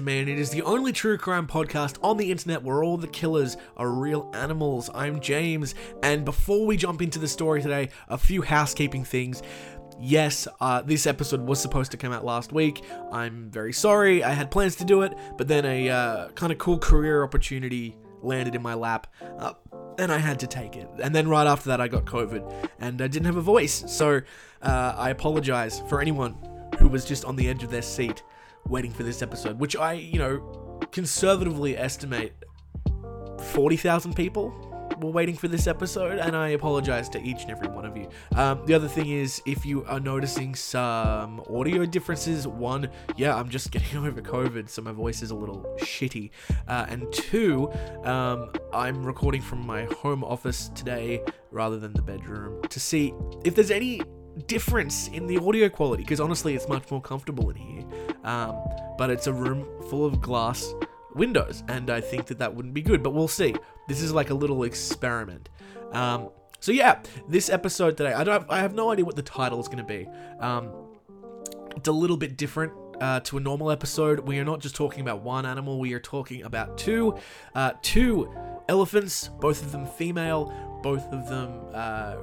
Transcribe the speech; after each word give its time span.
Man. 0.00 0.28
It 0.28 0.38
is 0.38 0.50
the 0.50 0.62
only 0.62 0.92
true 0.92 1.18
crime 1.18 1.46
podcast 1.46 1.98
on 2.02 2.16
the 2.16 2.30
internet 2.30 2.62
where 2.62 2.82
all 2.82 2.96
the 2.96 3.06
killers 3.06 3.58
are 3.76 3.90
real 3.90 4.30
animals. 4.32 4.88
I'm 4.94 5.20
James, 5.20 5.74
and 6.02 6.24
before 6.24 6.64
we 6.64 6.76
jump 6.78 7.02
into 7.02 7.18
the 7.18 7.28
story 7.28 7.60
today, 7.60 7.90
a 8.08 8.16
few 8.16 8.40
housekeeping 8.40 9.04
things. 9.04 9.42
Yes, 10.00 10.48
uh, 10.60 10.80
this 10.80 11.06
episode 11.06 11.42
was 11.42 11.60
supposed 11.60 11.90
to 11.90 11.98
come 11.98 12.12
out 12.12 12.24
last 12.24 12.52
week. 12.52 12.82
I'm 13.12 13.50
very 13.50 13.72
sorry. 13.72 14.24
I 14.24 14.30
had 14.30 14.50
plans 14.50 14.76
to 14.76 14.84
do 14.84 15.02
it, 15.02 15.12
but 15.36 15.46
then 15.46 15.66
a 15.66 15.90
uh, 15.90 16.28
kind 16.30 16.52
of 16.52 16.58
cool 16.58 16.78
career 16.78 17.22
opportunity 17.22 17.96
landed 18.22 18.54
in 18.54 18.62
my 18.62 18.74
lap. 18.74 19.08
Uh, 19.38 19.52
and 19.98 20.10
I 20.10 20.18
had 20.18 20.40
to 20.40 20.46
take 20.46 20.76
it. 20.76 20.88
And 21.02 21.14
then 21.14 21.28
right 21.28 21.46
after 21.46 21.68
that, 21.68 21.80
I 21.80 21.88
got 21.88 22.06
COVID 22.06 22.70
and 22.80 23.02
I 23.02 23.08
didn't 23.08 23.26
have 23.26 23.36
a 23.36 23.42
voice. 23.42 23.84
So 23.88 24.22
uh, 24.62 24.94
I 24.96 25.10
apologize 25.10 25.82
for 25.88 26.00
anyone 26.00 26.36
who 26.78 26.88
was 26.88 27.04
just 27.04 27.26
on 27.26 27.36
the 27.36 27.48
edge 27.48 27.62
of 27.62 27.70
their 27.70 27.82
seat 27.82 28.22
waiting 28.68 28.90
for 28.90 29.02
this 29.02 29.22
episode, 29.22 29.58
which 29.58 29.76
I, 29.76 29.94
you 29.94 30.18
know, 30.18 30.80
conservatively 30.90 31.76
estimate 31.76 32.32
40,000 33.38 34.14
people 34.14 34.72
were 35.02 35.10
waiting 35.10 35.34
for 35.34 35.48
this 35.48 35.66
episode, 35.66 36.18
and 36.18 36.36
I 36.36 36.50
apologize 36.50 37.08
to 37.10 37.22
each 37.22 37.42
and 37.42 37.50
every 37.50 37.68
one 37.68 37.84
of 37.84 37.96
you. 37.96 38.08
Um, 38.34 38.64
the 38.66 38.74
other 38.74 38.88
thing 38.88 39.10
is, 39.10 39.42
if 39.46 39.66
you 39.66 39.84
are 39.84 40.00
noticing 40.00 40.54
some 40.54 41.42
audio 41.50 41.84
differences, 41.84 42.46
one, 42.46 42.88
yeah, 43.16 43.34
I'm 43.34 43.48
just 43.48 43.70
getting 43.72 44.06
over 44.06 44.20
COVID, 44.20 44.68
so 44.68 44.82
my 44.82 44.92
voice 44.92 45.22
is 45.22 45.30
a 45.30 45.34
little 45.34 45.64
shitty. 45.80 46.30
Uh, 46.68 46.86
and 46.88 47.12
two, 47.12 47.70
um, 48.04 48.52
I'm 48.72 49.04
recording 49.04 49.42
from 49.42 49.66
my 49.66 49.84
home 49.84 50.24
office 50.24 50.68
today 50.74 51.22
rather 51.50 51.78
than 51.78 51.92
the 51.92 52.02
bedroom 52.02 52.62
to 52.68 52.80
see 52.80 53.12
if 53.44 53.54
there's 53.54 53.70
any 53.70 54.00
difference 54.46 55.08
in 55.08 55.26
the 55.26 55.36
audio 55.36 55.68
quality 55.68 56.02
because 56.02 56.18
honestly 56.18 56.54
it's 56.54 56.66
much 56.66 56.90
more 56.90 57.02
comfortable 57.02 57.50
in 57.50 57.56
here 57.56 57.84
um, 58.24 58.56
but 58.98 59.10
it's 59.10 59.26
a 59.26 59.32
room 59.32 59.66
full 59.88 60.04
of 60.04 60.20
glass 60.20 60.74
windows 61.14 61.62
and 61.68 61.90
i 61.90 62.00
think 62.00 62.26
that 62.26 62.38
that 62.38 62.54
wouldn't 62.54 62.74
be 62.74 62.82
good 62.82 63.02
but 63.02 63.10
we'll 63.10 63.28
see 63.28 63.54
this 63.88 64.00
is 64.00 64.12
like 64.12 64.30
a 64.30 64.34
little 64.34 64.62
experiment 64.64 65.48
um, 65.92 66.30
so 66.60 66.72
yeah 66.72 67.00
this 67.28 67.50
episode 67.50 67.96
today 67.96 68.12
i 68.12 68.24
don't 68.24 68.46
i 68.48 68.58
have 68.60 68.74
no 68.74 68.90
idea 68.90 69.04
what 69.04 69.16
the 69.16 69.22
title 69.22 69.60
is 69.60 69.66
going 69.66 69.78
to 69.78 69.84
be 69.84 70.08
um, 70.40 70.70
it's 71.76 71.88
a 71.88 71.92
little 71.92 72.16
bit 72.16 72.36
different 72.36 72.72
uh, 73.02 73.18
to 73.20 73.36
a 73.36 73.40
normal 73.40 73.70
episode. 73.70 74.20
We 74.20 74.38
are 74.38 74.44
not 74.44 74.60
just 74.60 74.76
talking 74.76 75.00
about 75.00 75.22
one 75.22 75.44
animal. 75.44 75.80
We 75.80 75.92
are 75.92 76.00
talking 76.00 76.44
about 76.44 76.78
two, 76.78 77.18
uh, 77.54 77.72
two 77.82 78.32
elephants, 78.68 79.28
both 79.40 79.60
of 79.62 79.72
them 79.72 79.86
female, 79.86 80.52
both 80.82 81.04
of 81.12 81.28
them 81.28 81.60
uh, 81.74 82.16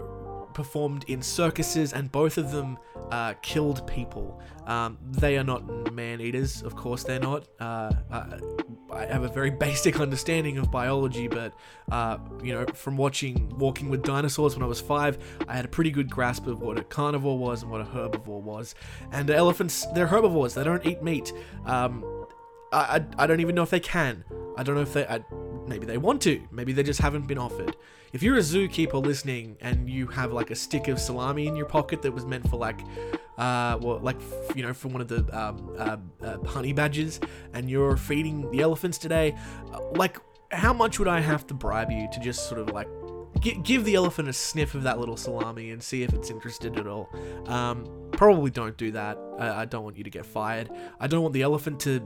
performed 0.53 1.05
in 1.07 1.21
circuses, 1.21 1.93
and 1.93 2.11
both 2.11 2.37
of 2.37 2.51
them 2.51 2.77
uh, 3.11 3.33
killed 3.41 3.85
people. 3.87 4.41
Um, 4.65 4.97
they 5.09 5.37
are 5.37 5.43
not 5.43 5.93
man 5.93 6.21
eaters, 6.21 6.61
of 6.61 6.75
course, 6.75 7.03
they're 7.03 7.19
not. 7.19 7.47
Uh, 7.59 7.91
I, 8.11 8.39
I 8.91 9.05
have 9.05 9.23
a 9.23 9.27
very 9.27 9.49
basic 9.67 9.99
understanding 9.99 10.57
of 10.57 10.71
biology, 10.71 11.27
but 11.27 11.53
uh, 11.91 12.17
you 12.43 12.53
know, 12.53 12.65
from 12.73 12.97
watching 12.97 13.49
Walking 13.57 13.89
with 13.89 14.03
Dinosaurs 14.03 14.55
when 14.55 14.63
I 14.63 14.67
was 14.67 14.79
five, 14.79 15.17
I 15.47 15.55
had 15.55 15.65
a 15.65 15.69
pretty 15.69 15.91
good 15.91 16.09
grasp 16.09 16.47
of 16.47 16.61
what 16.61 16.77
a 16.77 16.83
carnivore 16.83 17.37
was 17.37 17.63
and 17.63 17.71
what 17.71 17.81
a 17.81 17.85
herbivore 17.85 18.41
was. 18.41 18.75
And 19.11 19.29
elephants, 19.29 19.85
they're 19.93 20.07
herbivores, 20.07 20.53
they 20.53 20.63
don't 20.63 20.85
eat 20.85 21.01
meat. 21.01 21.33
Um, 21.65 22.03
I, 22.71 22.97
I, 23.17 23.23
I 23.23 23.27
don't 23.27 23.39
even 23.39 23.55
know 23.55 23.63
if 23.63 23.69
they 23.69 23.79
can. 23.79 24.23
I 24.57 24.63
don't 24.63 24.75
know 24.75 24.81
if 24.81 24.93
they. 24.93 25.07
I, 25.07 25.23
maybe 25.69 25.85
they 25.85 25.97
want 25.97 26.21
to. 26.23 26.41
Maybe 26.51 26.73
they 26.73 26.83
just 26.83 26.99
haven't 26.99 27.27
been 27.27 27.37
offered. 27.37 27.75
If 28.11 28.23
you're 28.23 28.37
a 28.37 28.41
zookeeper 28.41 29.01
listening 29.05 29.55
and 29.61 29.87
you 29.87 30.07
have 30.07 30.33
like 30.33 30.49
a 30.49 30.55
stick 30.55 30.87
of 30.87 30.99
salami 30.99 31.47
in 31.47 31.55
your 31.55 31.67
pocket 31.67 32.01
that 32.01 32.11
was 32.11 32.25
meant 32.25 32.49
for 32.49 32.57
like, 32.57 32.81
uh, 33.37 33.77
well, 33.79 33.99
like 33.99 34.17
you 34.55 34.63
know, 34.63 34.73
for 34.73 34.87
one 34.89 35.01
of 35.01 35.07
the 35.07 35.21
um, 35.39 35.75
uh, 35.77 35.97
uh, 36.25 36.43
honey 36.45 36.73
badgers, 36.73 37.19
and 37.53 37.69
you're 37.69 37.95
feeding 37.95 38.49
the 38.51 38.61
elephants 38.61 38.97
today, 38.97 39.35
uh, 39.71 39.79
like, 39.91 40.17
how 40.51 40.73
much 40.73 40.97
would 40.97 41.07
I 41.07 41.19
have 41.19 41.45
to 41.47 41.53
bribe 41.53 41.91
you 41.91 42.09
to 42.11 42.19
just 42.19 42.49
sort 42.49 42.59
of 42.59 42.71
like 42.71 42.87
gi- 43.39 43.59
give 43.63 43.85
the 43.85 43.95
elephant 43.95 44.27
a 44.27 44.33
sniff 44.33 44.73
of 44.73 44.83
that 44.83 44.99
little 44.99 45.15
salami 45.15 45.69
and 45.69 45.81
see 45.81 46.01
if 46.01 46.11
it's 46.11 46.31
interested 46.31 46.77
at 46.79 46.87
all? 46.87 47.09
Um, 47.45 47.85
probably 48.11 48.49
don't 48.49 48.75
do 48.75 48.91
that. 48.91 49.17
I, 49.37 49.61
I 49.61 49.65
don't 49.65 49.83
want 49.83 49.97
you 49.97 50.03
to 50.03 50.09
get 50.09 50.25
fired. 50.25 50.69
I 50.99 51.07
don't 51.07 51.21
want 51.21 51.33
the 51.33 51.43
elephant 51.43 51.79
to 51.81 52.01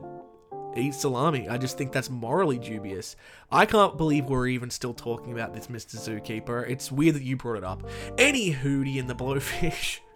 eat 0.80 0.94
salami. 0.94 1.48
I 1.50 1.58
just 1.58 1.78
think 1.78 1.92
that's 1.92 2.10
morally 2.10 2.58
dubious. 2.58 3.16
I 3.52 3.66
can't 3.66 3.98
believe 3.98 4.26
we're 4.26 4.48
even 4.48 4.70
still 4.70 4.94
talking 4.94 5.34
about 5.34 5.54
this, 5.54 5.68
Mr. 5.68 5.98
Zookeeper. 5.98 6.70
It's 6.70 6.92
weird 6.92 7.16
that 7.16 7.24
you 7.24 7.38
brought 7.38 7.58
it 7.58 7.64
up. 7.64 7.90
Any 8.18 8.54
Hootie 8.54 9.00
and 9.00 9.10
the 9.10 9.16
Blowfish. 9.16 10.00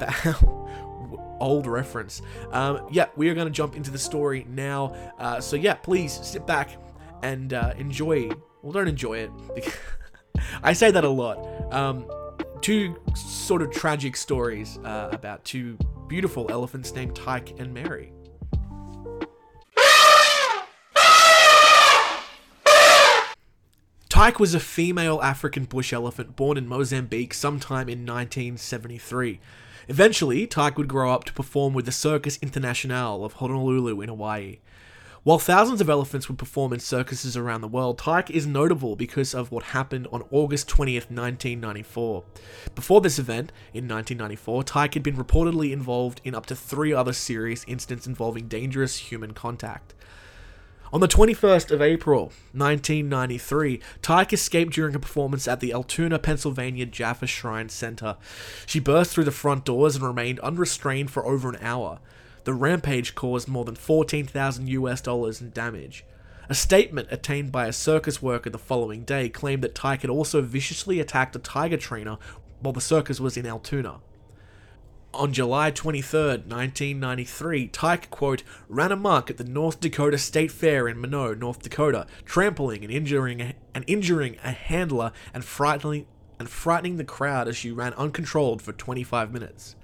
Old 1.40 1.66
reference. 1.66 2.22
Um, 2.50 2.86
yeah, 2.90 3.06
we 3.16 3.28
are 3.28 3.34
going 3.34 3.46
to 3.46 3.52
jump 3.52 3.76
into 3.76 3.90
the 3.90 3.98
story 3.98 4.46
now. 4.48 4.94
Uh, 5.18 5.40
so, 5.40 5.56
yeah, 5.56 5.74
please 5.74 6.12
sit 6.22 6.46
back 6.46 6.70
and 7.22 7.52
uh, 7.52 7.74
enjoy. 7.78 8.30
Well, 8.62 8.72
don't 8.72 8.88
enjoy 8.88 9.18
it. 9.18 9.30
I 10.62 10.72
say 10.72 10.90
that 10.90 11.04
a 11.04 11.08
lot. 11.08 11.38
Um, 11.72 12.06
two 12.60 12.96
sort 13.14 13.62
of 13.62 13.70
tragic 13.70 14.16
stories 14.16 14.78
uh, 14.78 15.08
about 15.12 15.44
two 15.44 15.78
beautiful 16.08 16.50
elephants 16.50 16.92
named 16.94 17.14
Tyke 17.14 17.58
and 17.58 17.72
Mary. 17.72 18.12
Tyke 24.18 24.40
was 24.40 24.52
a 24.52 24.58
female 24.58 25.22
African 25.22 25.64
bush 25.64 25.92
elephant 25.92 26.34
born 26.34 26.58
in 26.58 26.66
Mozambique 26.66 27.32
sometime 27.32 27.88
in 27.88 28.00
1973. 28.04 29.38
Eventually, 29.86 30.44
Tyke 30.44 30.76
would 30.76 30.88
grow 30.88 31.12
up 31.12 31.22
to 31.22 31.32
perform 31.32 31.72
with 31.72 31.84
the 31.84 31.92
Circus 31.92 32.36
International 32.42 33.24
of 33.24 33.34
Honolulu 33.34 34.00
in 34.00 34.08
Hawaii. 34.08 34.58
While 35.22 35.38
thousands 35.38 35.80
of 35.80 35.88
elephants 35.88 36.26
would 36.26 36.36
perform 36.36 36.72
in 36.72 36.80
circuses 36.80 37.36
around 37.36 37.60
the 37.60 37.68
world, 37.68 37.98
Tyke 37.98 38.28
is 38.28 38.44
notable 38.44 38.96
because 38.96 39.36
of 39.36 39.52
what 39.52 39.66
happened 39.66 40.08
on 40.10 40.24
August 40.32 40.68
20th, 40.68 41.12
1994. 41.12 42.24
Before 42.74 43.00
this 43.00 43.20
event, 43.20 43.52
in 43.72 43.86
1994, 43.86 44.64
Tyke 44.64 44.94
had 44.94 45.04
been 45.04 45.16
reportedly 45.16 45.70
involved 45.70 46.20
in 46.24 46.34
up 46.34 46.46
to 46.46 46.56
three 46.56 46.92
other 46.92 47.12
serious 47.12 47.64
incidents 47.68 48.08
involving 48.08 48.48
dangerous 48.48 48.96
human 48.96 49.32
contact. 49.32 49.94
On 50.90 51.00
the 51.00 51.08
21st 51.08 51.70
of 51.70 51.82
April, 51.82 52.32
1993, 52.52 53.78
Tyke 54.00 54.32
escaped 54.32 54.72
during 54.72 54.94
a 54.94 54.98
performance 54.98 55.46
at 55.46 55.60
the 55.60 55.70
Altoona, 55.70 56.18
Pennsylvania 56.18 56.86
Jaffa 56.86 57.26
Shrine 57.26 57.68
Center. 57.68 58.16
She 58.64 58.80
burst 58.80 59.12
through 59.12 59.24
the 59.24 59.30
front 59.30 59.66
doors 59.66 59.96
and 59.96 60.04
remained 60.04 60.40
unrestrained 60.40 61.10
for 61.10 61.26
over 61.26 61.50
an 61.50 61.58
hour. 61.60 61.98
The 62.44 62.54
rampage 62.54 63.14
caused 63.14 63.48
more 63.48 63.66
than 63.66 63.74
14,000 63.74 64.66
US 64.68 65.02
dollars 65.02 65.42
in 65.42 65.50
damage. 65.50 66.06
A 66.48 66.54
statement 66.54 67.08
attained 67.10 67.52
by 67.52 67.66
a 67.66 67.72
circus 67.74 68.22
worker 68.22 68.48
the 68.48 68.58
following 68.58 69.04
day 69.04 69.28
claimed 69.28 69.62
that 69.64 69.74
Tyke 69.74 70.00
had 70.00 70.10
also 70.10 70.40
viciously 70.40 71.00
attacked 71.00 71.36
a 71.36 71.38
tiger 71.38 71.76
trainer 71.76 72.16
while 72.60 72.72
the 72.72 72.80
circus 72.80 73.20
was 73.20 73.36
in 73.36 73.44
Altoona. 73.44 74.00
On 75.14 75.32
July 75.32 75.72
23rd, 75.72 76.46
1993, 76.46 77.68
Tyke, 77.68 78.10
quote, 78.10 78.42
ran 78.68 78.92
amok 78.92 79.30
at 79.30 79.38
the 79.38 79.44
North 79.44 79.80
Dakota 79.80 80.18
State 80.18 80.52
Fair 80.52 80.86
in 80.86 81.00
Minot, 81.00 81.38
North 81.38 81.62
Dakota, 81.62 82.06
trampling 82.26 82.84
and 82.84 82.92
injuring 82.92 83.40
a, 83.40 83.54
and 83.74 83.84
injuring 83.86 84.36
a 84.44 84.50
handler 84.52 85.12
and 85.32 85.46
frightening 85.46 86.06
and 86.38 86.50
frightening 86.50 86.98
the 86.98 87.04
crowd 87.04 87.48
as 87.48 87.56
she 87.56 87.72
ran 87.72 87.94
uncontrolled 87.94 88.60
for 88.60 88.72
25 88.72 89.32
minutes. 89.32 89.76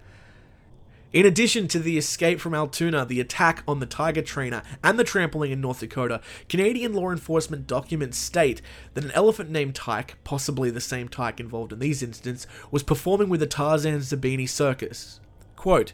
In 1.15 1.27
addition 1.27 1.69
to 1.69 1.79
the 1.79 1.97
escape 1.97 2.41
from 2.41 2.57
Altoona, 2.57 3.05
the 3.05 3.21
attack 3.21 3.63
on 3.69 3.79
the 3.79 3.87
tiger 3.87 4.21
trainer, 4.21 4.65
and 4.83 4.99
the 4.99 5.05
trampling 5.05 5.53
in 5.53 5.61
North 5.61 5.79
Dakota, 5.79 6.21
Canadian 6.49 6.93
law 6.93 7.13
enforcement 7.13 7.69
documents 7.69 8.19
state 8.19 8.61
that 8.95 9.05
an 9.05 9.13
elephant 9.13 9.49
named 9.49 9.77
Tyke, 9.77 10.17
possibly 10.25 10.71
the 10.71 10.81
same 10.81 11.09
Tyke 11.09 11.39
involved 11.39 11.73
in 11.73 11.79
these 11.79 12.03
incidents, 12.03 12.49
was 12.73 12.83
performing 12.83 13.29
with 13.29 13.39
the 13.39 13.47
Tarzan 13.47 14.01
Zerbini 14.01 14.49
Circus. 14.49 15.21
Quote, 15.55 15.93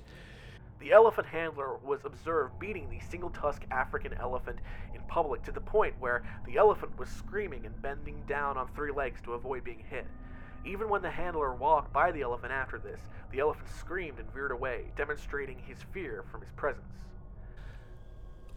the 0.78 0.92
elephant 0.92 1.26
handler 1.26 1.76
was 1.84 2.00
observed 2.04 2.58
beating 2.58 2.88
the 2.88 3.00
single 3.10 3.28
tusked 3.28 3.66
African 3.70 4.14
elephant 4.14 4.60
in 4.94 5.02
public 5.02 5.42
to 5.42 5.52
the 5.52 5.60
point 5.60 5.92
where 6.00 6.22
the 6.46 6.56
elephant 6.56 6.98
was 6.98 7.10
screaming 7.10 7.66
and 7.66 7.82
bending 7.82 8.22
down 8.26 8.56
on 8.56 8.68
three 8.68 8.90
legs 8.90 9.20
to 9.24 9.34
avoid 9.34 9.64
being 9.64 9.84
hit. 9.90 10.06
Even 10.64 10.88
when 10.88 11.02
the 11.02 11.10
handler 11.10 11.54
walked 11.54 11.92
by 11.92 12.12
the 12.12 12.22
elephant 12.22 12.52
after 12.52 12.78
this, 12.78 13.00
the 13.32 13.40
elephant 13.40 13.68
screamed 13.78 14.18
and 14.18 14.32
veered 14.32 14.50
away, 14.50 14.84
demonstrating 14.96 15.58
his 15.58 15.78
fear 15.92 16.24
from 16.30 16.40
his 16.40 16.50
presence. 16.56 16.84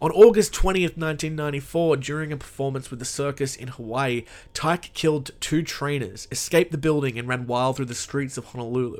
On 0.02 0.10
August 0.10 0.52
20th, 0.52 0.98
1994, 0.98 1.96
during 1.96 2.32
a 2.32 2.36
performance 2.36 2.90
with 2.90 2.98
the 2.98 3.06
circus 3.06 3.56
in 3.56 3.68
Hawaii, 3.68 4.24
Tyke 4.52 4.90
killed 4.92 5.30
two 5.40 5.62
trainers, 5.62 6.28
escaped 6.30 6.72
the 6.72 6.78
building, 6.78 7.18
and 7.18 7.26
ran 7.26 7.46
wild 7.46 7.76
through 7.76 7.86
the 7.86 7.94
streets 7.94 8.36
of 8.36 8.46
Honolulu. 8.46 8.98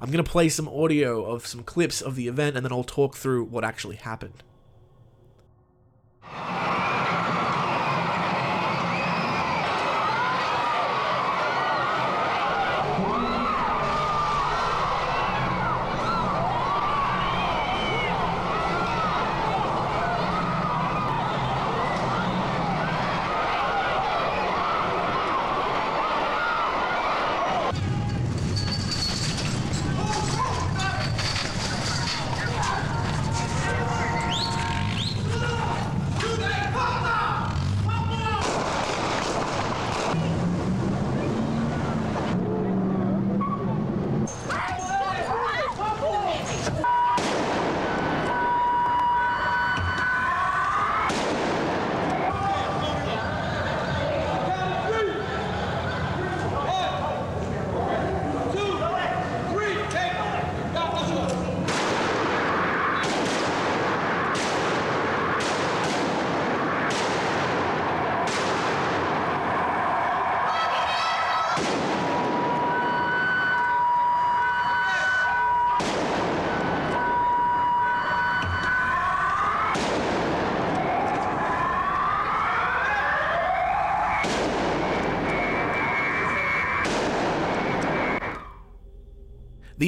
I'm 0.00 0.10
going 0.10 0.24
to 0.24 0.30
play 0.30 0.48
some 0.48 0.68
audio 0.68 1.26
of 1.26 1.46
some 1.46 1.62
clips 1.62 2.00
of 2.00 2.14
the 2.14 2.28
event 2.28 2.56
and 2.56 2.64
then 2.64 2.72
I'll 2.72 2.84
talk 2.84 3.16
through 3.16 3.44
what 3.44 3.64
actually 3.64 3.96
happened. 3.96 4.42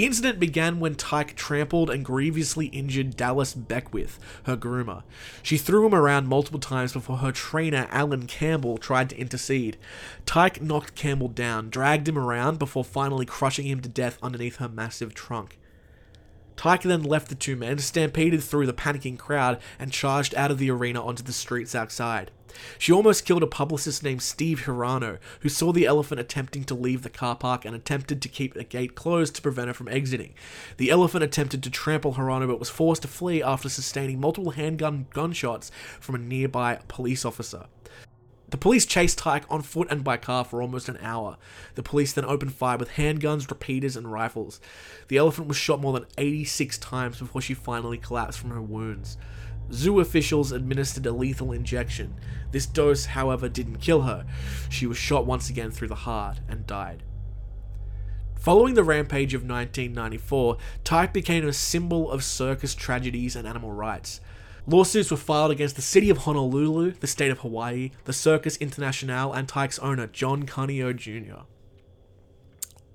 Incident 0.08 0.40
began 0.40 0.80
when 0.80 0.94
Tyke 0.94 1.36
trampled 1.36 1.90
and 1.90 2.02
grievously 2.02 2.68
injured 2.68 3.14
Dallas 3.14 3.52
Beckwith, 3.52 4.18
her 4.44 4.56
groomer. 4.56 5.02
She 5.42 5.58
threw 5.58 5.84
him 5.84 5.94
around 5.94 6.28
multiple 6.28 6.58
times 6.58 6.94
before 6.94 7.18
her 7.18 7.30
trainer, 7.30 7.86
Alan 7.90 8.26
Campbell, 8.26 8.78
tried 8.78 9.10
to 9.10 9.18
intercede. 9.18 9.76
Tyke 10.24 10.62
knocked 10.62 10.94
Campbell 10.94 11.28
down, 11.28 11.68
dragged 11.68 12.08
him 12.08 12.18
around 12.18 12.58
before 12.58 12.84
finally 12.84 13.26
crushing 13.26 13.66
him 13.66 13.82
to 13.82 13.88
death 13.90 14.16
underneath 14.22 14.56
her 14.56 14.68
massive 14.70 15.12
trunk. 15.12 15.58
Tyke 16.56 16.84
then 16.84 17.02
left 17.02 17.28
the 17.28 17.34
two 17.34 17.54
men, 17.54 17.76
stampeded 17.76 18.42
through 18.42 18.64
the 18.64 18.72
panicking 18.72 19.18
crowd, 19.18 19.60
and 19.78 19.92
charged 19.92 20.34
out 20.36 20.50
of 20.50 20.56
the 20.56 20.70
arena 20.70 21.04
onto 21.04 21.22
the 21.22 21.34
streets 21.34 21.74
outside. 21.74 22.30
She 22.78 22.92
almost 22.92 23.24
killed 23.24 23.42
a 23.42 23.46
publicist 23.46 24.02
named 24.02 24.22
Steve 24.22 24.62
Hirano, 24.64 25.18
who 25.40 25.48
saw 25.48 25.72
the 25.72 25.86
elephant 25.86 26.20
attempting 26.20 26.64
to 26.64 26.74
leave 26.74 27.02
the 27.02 27.10
car 27.10 27.36
park 27.36 27.64
and 27.64 27.74
attempted 27.74 28.22
to 28.22 28.28
keep 28.28 28.54
the 28.54 28.64
gate 28.64 28.94
closed 28.94 29.34
to 29.36 29.42
prevent 29.42 29.68
her 29.68 29.74
from 29.74 29.88
exiting. 29.88 30.34
The 30.76 30.90
elephant 30.90 31.24
attempted 31.24 31.62
to 31.62 31.70
trample 31.70 32.14
Hirano 32.14 32.46
but 32.46 32.58
was 32.58 32.70
forced 32.70 33.02
to 33.02 33.08
flee 33.08 33.42
after 33.42 33.68
sustaining 33.68 34.20
multiple 34.20 34.52
handgun 34.52 35.06
gunshots 35.12 35.70
from 36.00 36.14
a 36.14 36.18
nearby 36.18 36.80
police 36.88 37.24
officer. 37.24 37.66
The 38.50 38.56
police 38.56 38.86
chased 38.86 39.18
Tyke 39.18 39.44
on 39.50 39.60
foot 39.60 39.88
and 39.90 40.02
by 40.02 40.16
car 40.16 40.42
for 40.42 40.62
almost 40.62 40.88
an 40.88 40.98
hour. 41.02 41.36
The 41.74 41.82
police 41.82 42.14
then 42.14 42.24
opened 42.24 42.54
fire 42.54 42.78
with 42.78 42.92
handguns, 42.92 43.50
repeaters, 43.50 43.94
and 43.94 44.10
rifles. 44.10 44.58
The 45.08 45.18
elephant 45.18 45.48
was 45.48 45.58
shot 45.58 45.80
more 45.80 45.92
than 45.92 46.06
86 46.16 46.78
times 46.78 47.18
before 47.18 47.42
she 47.42 47.52
finally 47.52 47.98
collapsed 47.98 48.38
from 48.38 48.50
her 48.50 48.62
wounds. 48.62 49.18
Zoo 49.72 50.00
officials 50.00 50.52
administered 50.52 51.06
a 51.06 51.12
lethal 51.12 51.52
injection. 51.52 52.14
This 52.50 52.66
dose, 52.66 53.06
however, 53.06 53.48
didn't 53.48 53.78
kill 53.78 54.02
her. 54.02 54.26
She 54.70 54.86
was 54.86 54.96
shot 54.96 55.26
once 55.26 55.50
again 55.50 55.70
through 55.70 55.88
the 55.88 55.94
heart 55.94 56.40
and 56.48 56.66
died. 56.66 57.02
Following 58.38 58.74
the 58.74 58.84
rampage 58.84 59.34
of 59.34 59.42
1994, 59.42 60.56
Tyke 60.84 61.12
became 61.12 61.46
a 61.46 61.52
symbol 61.52 62.10
of 62.10 62.24
circus 62.24 62.74
tragedies 62.74 63.36
and 63.36 63.46
animal 63.46 63.72
rights. 63.72 64.20
Lawsuits 64.66 65.10
were 65.10 65.16
filed 65.16 65.50
against 65.50 65.76
the 65.76 65.82
city 65.82 66.08
of 66.08 66.18
Honolulu, 66.18 66.92
the 66.92 67.06
state 67.06 67.30
of 67.30 67.40
Hawaii, 67.40 67.90
the 68.04 68.12
Circus 68.12 68.56
International, 68.58 69.32
and 69.32 69.48
Tyke's 69.48 69.78
owner, 69.80 70.06
John 70.06 70.44
Cuneo 70.44 70.92
Jr. 70.92 71.42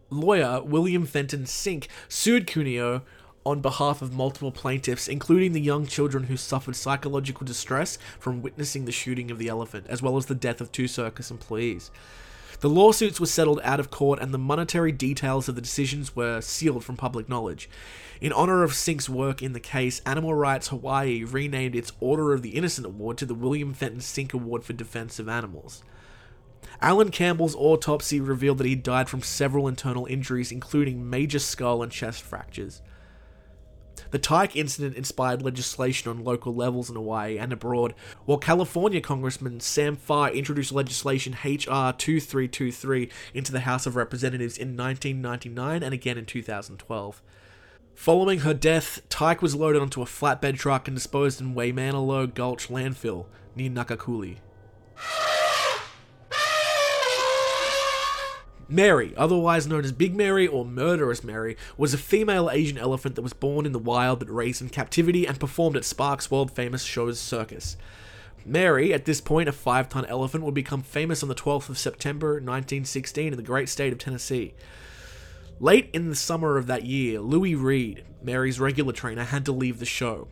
Lawyer 0.10 0.62
William 0.64 1.06
Fenton 1.06 1.46
Sink 1.46 1.88
sued 2.08 2.48
Cuneo 2.48 3.02
on 3.46 3.62
behalf 3.62 4.02
of 4.02 4.14
multiple 4.14 4.52
plaintiffs, 4.52 5.08
including 5.08 5.54
the 5.54 5.62
young 5.62 5.86
children 5.86 6.26
who 6.26 6.38
suffered 6.38 6.76
psychological 6.76 7.46
distress 7.46 7.98
from 8.20 8.42
witnessing 8.42 8.86
the 8.86 8.92
shooting 8.92 9.30
of 9.32 9.38
the 9.38 9.50
elephant, 9.50 9.86
as 9.90 10.02
well 10.02 10.18
as 10.18 10.28
the 10.28 10.36
death 10.36 10.62
of 10.62 10.72
two 10.72 10.88
circus 10.88 11.30
employees. 11.30 11.92
The 12.62 12.70
lawsuits 12.70 13.20
were 13.20 13.26
settled 13.26 13.60
out 13.64 13.82
of 13.82 13.92
court, 13.92 14.20
and 14.20 14.34
the 14.34 14.38
monetary 14.38 14.94
details 14.94 15.50
of 15.50 15.56
the 15.56 15.62
decisions 15.62 16.16
were 16.16 16.40
sealed 16.40 16.86
from 16.86 16.96
public 16.96 17.28
knowledge. 17.28 17.70
In 18.22 18.32
honor 18.32 18.64
of 18.64 18.74
Sink's 18.74 19.10
work 19.10 19.42
in 19.42 19.52
the 19.52 19.60
case, 19.60 20.02
Animal 20.06 20.34
Rights 20.34 20.70
Hawaii 20.70 21.26
renamed 21.26 21.76
its 21.76 21.92
Order 22.00 22.32
of 22.32 22.42
the 22.42 22.52
Innocent 22.52 22.88
Award 22.88 23.18
to 23.18 23.26
the 23.26 23.36
William 23.36 23.74
Fenton 23.74 24.00
Sink 24.00 24.34
Award 24.34 24.64
for 24.64 24.72
Defense 24.72 25.20
of 25.20 25.28
Animals. 25.28 25.84
Alan 26.82 27.12
Campbell's 27.12 27.56
autopsy 27.56 28.22
revealed 28.22 28.60
that 28.60 28.68
he 28.68 28.76
died 28.76 29.10
from 29.10 29.22
several 29.22 29.68
internal 29.68 30.06
injuries, 30.06 30.52
including 30.52 31.10
major 31.10 31.40
skull 31.40 31.84
and 31.84 31.92
chest 31.92 32.22
fractures. 32.22 32.82
The 34.14 34.20
Tyke 34.20 34.56
incident 34.56 34.96
inspired 34.96 35.42
legislation 35.42 36.08
on 36.12 36.24
local 36.24 36.54
levels 36.54 36.88
in 36.88 36.96
Hawaii 36.96 37.40
and 37.40 37.52
abroad, 37.52 37.96
while 38.26 38.38
California 38.38 39.02
Congressman 39.02 39.60
Sam 39.60 39.96
Farr 39.96 40.30
introduced 40.30 40.72
legislation 40.72 41.34
HR 41.44 41.98
2323 41.98 43.10
into 43.34 43.52
the 43.52 43.62
House 43.62 43.88
of 43.88 43.96
Representatives 43.96 44.56
in 44.56 44.78
1999 44.78 45.82
and 45.82 45.96
again 45.96 46.20
in 46.20 46.28
2012. 46.28 47.24
Following 47.96 48.42
her 48.42 48.54
death, 48.54 49.02
Tyke 49.10 49.42
was 49.42 49.56
loaded 49.56 49.82
onto 49.82 50.04
a 50.04 50.06
flatbed 50.06 50.60
truck 50.60 50.88
and 50.88 50.96
disposed 50.96 51.42
in 51.42 51.56
Waimanalo 51.56 52.32
Gulch 52.32 52.68
landfill 52.68 53.26
near 53.56 53.72
Nanakuli. 53.72 54.38
Mary, 58.70 59.14
otherwise 59.18 59.68
known 59.68 59.84
as 59.84 59.92
Big 59.92 60.16
Mary 60.16 60.48
or 60.48 60.66
Murderous 60.66 61.24
Mary, 61.24 61.58
was 61.78 61.94
a 61.94 61.98
female 61.98 62.50
Asian 62.50 62.78
elephant 62.78 63.16
that 63.16 63.22
was 63.22 63.34
born 63.34 63.66
in 63.66 63.72
the 63.72 63.80
wild 63.80 64.20
but 64.20 64.30
raised 64.30 64.62
in 64.62 64.70
captivity 64.70 65.28
and 65.28 65.40
performed 65.40 65.76
at 65.76 65.86
Sparks' 65.86 66.32
world 66.32 66.52
famous 66.52 66.84
show's 66.84 67.20
circus. 67.20 67.76
Mary, 68.46 68.94
at 68.94 69.06
this 69.06 69.22
point 69.22 69.50
a 69.50 69.52
five 69.52 69.90
ton 69.90 70.06
elephant, 70.06 70.44
would 70.44 70.54
become 70.54 70.82
famous 70.82 71.24
on 71.24 71.30
the 71.30 71.36
12th 71.36 71.70
of 71.70 71.78
September 71.78 72.34
1916 72.34 73.28
in 73.28 73.38
the 73.38 73.44
great 73.44 73.70
state 73.70 73.94
of 73.94 74.00
Tennessee. 74.00 74.54
Late 75.60 75.90
in 75.94 76.10
the 76.10 76.16
summer 76.16 76.58
of 76.58 76.68
that 76.68 76.86
year, 76.86 77.20
Louis 77.20 77.56
Reed, 77.56 78.04
Mary's 78.22 78.60
regular 78.60 78.92
trainer, 78.92 79.24
had 79.24 79.46
to 79.46 79.52
leave 79.52 79.80
the 79.80 79.86
show. 79.86 80.28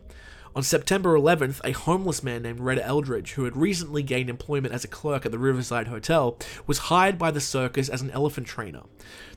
On 0.54 0.62
September 0.62 1.16
11th, 1.16 1.62
a 1.64 1.72
homeless 1.72 2.22
man 2.22 2.42
named 2.42 2.60
Red 2.60 2.78
Eldridge, 2.78 3.32
who 3.32 3.44
had 3.44 3.56
recently 3.56 4.02
gained 4.02 4.28
employment 4.28 4.74
as 4.74 4.84
a 4.84 4.88
clerk 4.88 5.24
at 5.24 5.32
the 5.32 5.38
Riverside 5.38 5.88
Hotel, 5.88 6.36
was 6.66 6.76
hired 6.76 7.16
by 7.16 7.30
the 7.30 7.40
circus 7.40 7.88
as 7.88 8.02
an 8.02 8.10
elephant 8.10 8.46
trainer. 8.46 8.82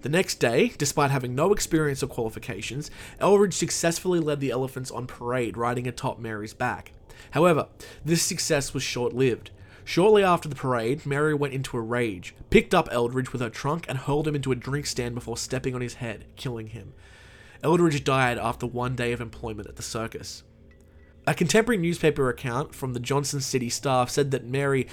The 0.02 0.10
next 0.10 0.42
day, 0.42 0.74
despite 0.78 1.12
having 1.12 1.34
no 1.34 1.54
experience 1.54 2.04
or 2.04 2.08
qualifications, 2.08 2.92
Eldridge 3.22 3.54
successfully 3.54 4.20
led 4.20 4.42
the 4.42 4.52
elephants 4.52 4.92
on 4.92 5.08
parade 5.08 5.56
riding 5.56 5.88
atop 5.88 6.20
Mary's 6.20 6.54
back. 6.54 6.92
However, 7.32 7.70
this 8.04 8.22
success 8.22 8.74
was 8.74 8.84
short 8.84 9.14
lived. 9.14 9.52
Shortly 9.86 10.22
after 10.22 10.50
the 10.50 10.56
parade, 10.56 11.06
Mary 11.06 11.34
went 11.34 11.54
into 11.54 11.78
a 11.78 11.82
rage, 11.82 12.36
picked 12.50 12.74
up 12.76 12.90
Eldridge 12.92 13.32
with 13.32 13.42
her 13.42 13.50
trunk, 13.50 13.86
and 13.88 14.00
hurled 14.00 14.28
him 14.28 14.36
into 14.36 14.52
a 14.52 14.56
drink 14.56 14.86
stand 14.86 15.16
before 15.16 15.38
stepping 15.38 15.76
on 15.76 15.82
his 15.82 15.94
head, 15.94 16.26
killing 16.36 16.68
him. 16.68 16.92
Eldridge 17.64 18.04
died 18.04 18.38
after 18.38 18.68
one 18.68 18.98
day 18.98 19.14
of 19.14 19.22
employment 19.22 19.70
at 19.70 19.78
the 19.78 19.82
circus. 19.82 20.44
A 21.28 21.34
contemporary 21.34 21.82
newspaper 21.82 22.30
account 22.30 22.76
from 22.76 22.94
the 22.94 23.00
Johnson 23.00 23.42
City 23.42 23.68
staff 23.68 24.12
said 24.12 24.30
that 24.30 24.46
Mary 24.46 24.88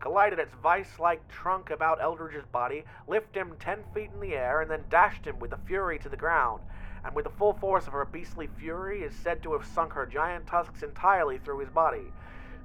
collided 0.00 0.38
its 0.38 0.54
vice 0.62 0.98
like 0.98 1.26
trunk 1.28 1.70
about 1.70 1.98
Eldridge's 1.98 2.44
body, 2.44 2.84
lifted 3.08 3.40
him 3.40 3.56
ten 3.58 3.78
feet 3.94 4.10
in 4.12 4.20
the 4.20 4.34
air, 4.34 4.60
and 4.60 4.70
then 4.70 4.84
dashed 4.90 5.26
him 5.26 5.38
with 5.38 5.50
a 5.52 5.58
fury 5.66 5.98
to 6.00 6.10
the 6.10 6.16
ground. 6.16 6.60
And 7.06 7.14
with 7.14 7.24
the 7.24 7.30
full 7.30 7.54
force 7.54 7.86
of 7.86 7.94
her 7.94 8.04
beastly 8.04 8.50
fury, 8.58 9.00
is 9.00 9.14
said 9.14 9.42
to 9.44 9.54
have 9.54 9.64
sunk 9.64 9.94
her 9.94 10.04
giant 10.04 10.46
tusks 10.46 10.82
entirely 10.82 11.38
through 11.38 11.60
his 11.60 11.70
body. 11.70 12.12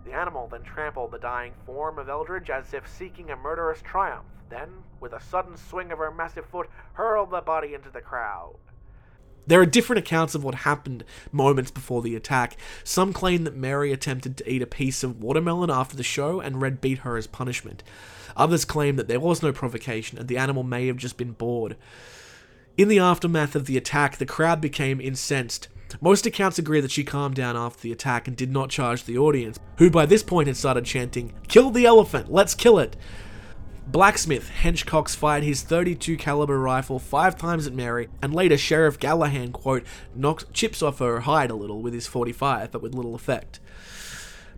The 0.03 0.11
animal 0.11 0.49
then 0.49 0.63
trampled 0.63 1.11
the 1.11 1.17
dying 1.17 1.53
form 1.65 1.99
of 1.99 2.09
Eldridge 2.09 2.49
as 2.49 2.73
if 2.73 2.89
seeking 2.89 3.29
a 3.29 3.37
murderous 3.37 3.81
triumph, 3.81 4.27
then, 4.49 4.83
with 4.99 5.13
a 5.13 5.21
sudden 5.21 5.55
swing 5.55 5.93
of 5.93 5.99
her 5.99 6.11
massive 6.11 6.45
foot, 6.45 6.69
hurled 6.91 7.31
the 7.31 7.39
body 7.39 7.73
into 7.73 7.89
the 7.89 8.01
crowd. 8.01 8.55
There 9.47 9.61
are 9.61 9.65
different 9.65 9.99
accounts 9.99 10.35
of 10.35 10.43
what 10.43 10.55
happened 10.55 11.05
moments 11.31 11.71
before 11.71 12.01
the 12.01 12.15
attack. 12.15 12.57
Some 12.83 13.13
claim 13.13 13.45
that 13.45 13.55
Mary 13.55 13.93
attempted 13.93 14.35
to 14.37 14.51
eat 14.51 14.61
a 14.61 14.67
piece 14.67 15.03
of 15.03 15.21
watermelon 15.21 15.71
after 15.71 15.95
the 15.95 16.03
show 16.03 16.41
and 16.41 16.61
Red 16.61 16.81
beat 16.81 16.99
her 16.99 17.15
as 17.15 17.27
punishment. 17.27 17.81
Others 18.35 18.65
claim 18.65 18.97
that 18.97 19.07
there 19.07 19.21
was 19.21 19.41
no 19.41 19.53
provocation 19.53 20.17
and 20.17 20.27
the 20.27 20.37
animal 20.37 20.63
may 20.63 20.87
have 20.87 20.97
just 20.97 21.17
been 21.17 21.31
bored. 21.31 21.77
In 22.77 22.89
the 22.89 22.99
aftermath 22.99 23.55
of 23.55 23.65
the 23.65 23.77
attack, 23.77 24.17
the 24.17 24.25
crowd 24.25 24.59
became 24.59 24.99
incensed. 24.99 25.69
Most 26.01 26.25
accounts 26.25 26.59
agree 26.59 26.81
that 26.81 26.91
she 26.91 27.05
calmed 27.05 27.35
down 27.35 27.55
after 27.55 27.81
the 27.81 27.93
attack 27.93 28.27
and 28.27 28.35
did 28.35 28.51
not 28.51 28.69
charge 28.69 29.05
the 29.05 29.17
audience, 29.17 29.57
who 29.77 29.89
by 29.89 30.05
this 30.05 30.21
point 30.21 30.47
had 30.47 30.57
started 30.57 30.83
chanting, 30.83 31.33
Kill 31.47 31.71
the 31.71 31.85
elephant! 31.85 32.29
Let's 32.29 32.53
kill 32.53 32.77
it! 32.77 32.97
Blacksmith 33.89 34.51
Hench 34.63 34.85
Cox 34.85 35.15
fired 35.15 35.43
his 35.43 35.63
32 35.63 36.17
caliber 36.17 36.59
rifle 36.59 36.99
five 36.99 37.37
times 37.37 37.67
at 37.67 37.73
Mary, 37.73 38.09
and 38.21 38.33
later 38.33 38.57
Sheriff 38.57 38.99
Gallahan, 38.99 39.53
quote, 39.53 39.85
knocked 40.13 40.51
chips 40.51 40.81
off 40.81 40.99
her 40.99 41.21
hide 41.21 41.49
a 41.49 41.55
little 41.55 41.81
with 41.81 41.93
his 41.93 42.05
45, 42.05 42.69
but 42.69 42.81
with 42.81 42.93
little 42.93 43.15
effect. 43.15 43.61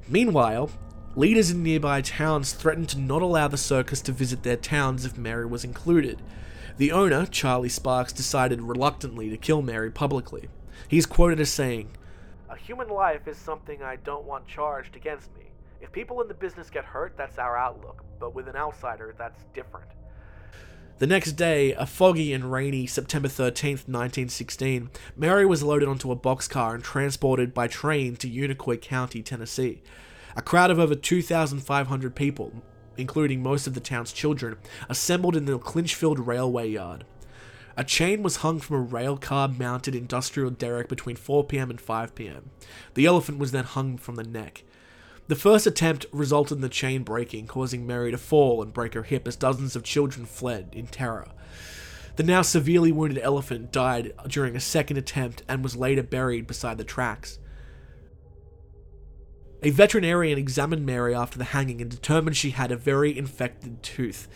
Meanwhile, 0.08 0.72
leaders 1.16 1.52
in 1.52 1.62
nearby 1.62 2.02
towns 2.02 2.54
threatened 2.54 2.90
to 2.90 3.00
not 3.00 3.22
allow 3.22 3.48
the 3.48 3.56
circus 3.56 4.02
to 4.02 4.12
visit 4.12 4.42
their 4.42 4.58
towns 4.58 5.06
if 5.06 5.16
Mary 5.16 5.46
was 5.46 5.64
included. 5.64 6.20
The 6.78 6.92
owner, 6.92 7.28
Charlie 7.28 7.70
Sparks, 7.70 8.12
decided 8.12 8.64
reluctantly 8.64 9.30
to 9.30 9.38
kill 9.38 9.62
Mary 9.62 9.92
publicly. 9.92 10.50
He's 10.88 11.06
quoted 11.06 11.40
as 11.40 11.52
saying, 11.52 11.92
A 12.50 12.56
human 12.56 12.90
life 12.90 13.28
is 13.28 13.38
something 13.38 13.84
I 13.84 13.98
don't 13.98 14.26
want 14.26 14.48
charged 14.48 14.96
against 14.96 15.30
me. 15.38 15.52
If 15.82 15.92
people 15.92 16.20
in 16.22 16.28
the 16.28 16.34
business 16.34 16.72
get 16.72 16.84
hurt, 16.84 17.14
that's 17.16 17.38
our 17.38 17.56
outlook, 17.56 18.04
but 18.20 18.36
with 18.36 18.48
an 18.48 18.56
outsider, 18.56 19.16
that's 19.18 19.44
different. 19.54 19.88
The 21.00 21.08
next 21.08 21.34
day, 21.34 21.72
a 21.72 21.86
foggy 21.86 22.34
and 22.34 22.52
rainy 22.52 22.86
September 22.86 23.30
13th, 23.30 23.88
1916, 23.88 24.90
Mary 25.16 25.46
was 25.46 25.64
loaded 25.64 25.88
onto 25.88 26.12
a 26.12 26.18
boxcar 26.18 26.76
and 26.76 26.84
transported 26.84 27.54
by 27.54 27.68
train 27.68 28.18
to 28.18 28.30
Unicoi 28.30 28.82
County, 28.82 29.24
Tennessee. 29.24 29.82
A 30.36 30.42
crowd 30.42 30.72
of 30.72 30.78
over 30.78 30.96
2,500 30.96 32.16
people, 32.16 32.52
including 32.98 33.42
most 33.42 33.66
of 33.66 33.76
the 33.76 33.80
town's 33.80 34.12
children, 34.12 34.58
assembled 34.90 35.38
in 35.38 35.46
the 35.46 35.58
Clinchfield 35.58 36.20
Railway 36.20 36.70
Yard. 36.70 37.06
A 37.78 37.86
chain 37.86 38.22
was 38.22 38.38
hung 38.38 38.60
from 38.60 38.76
a 38.76 38.82
rail 38.82 39.16
car 39.16 39.48
mounted 39.48 39.96
industrial 39.96 40.50
derrick 40.50 40.90
between 40.90 41.16
4pm 41.16 41.70
and 41.70 41.80
5pm. 41.80 42.44
The 42.96 43.06
elephant 43.06 43.40
was 43.40 43.54
then 43.54 43.64
hung 43.64 43.98
from 43.98 44.16
the 44.16 44.24
neck. 44.26 44.64
The 45.30 45.36
first 45.36 45.68
attempt 45.68 46.08
resulted 46.12 46.58
in 46.58 46.62
the 46.62 46.70
chain 46.70 47.04
breaking, 47.04 47.46
causing 47.46 47.86
Mary 47.86 48.10
to 48.10 48.18
fall 48.18 48.64
and 48.64 48.74
break 48.74 48.96
her 48.96 49.04
hip 49.04 49.28
as 49.28 49.36
dozens 49.36 49.76
of 49.76 49.84
children 49.84 50.26
fled 50.26 50.70
in 50.74 50.88
terror. 50.88 51.28
The 52.16 52.24
now 52.24 52.42
severely 52.42 52.92
wounded 52.92 53.20
elephant 53.22 53.72
died 53.72 54.14
during 54.28 54.56
a 54.56 54.60
second 54.60 54.98
attempt 54.98 55.44
and 55.48 55.64
was 55.64 55.76
later 55.76 56.02
buried 56.02 56.48
beside 56.48 56.80
the 56.80 56.84
tracks. 56.84 57.38
A 59.62 59.70
veterinarian 59.70 60.40
examined 60.40 60.88
Mary 60.88 61.14
after 61.14 61.38
the 61.38 61.46
hanging 61.46 61.80
and 61.80 61.92
determined 61.92 62.36
she 62.36 62.50
had 62.50 62.72
a 62.72 62.76
very 62.76 63.16
infected 63.16 63.84
tooth. 63.84 64.28